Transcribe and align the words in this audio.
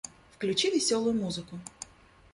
Включи 0.35 0.65
весёлую 0.75 1.13
музыку 1.21 1.59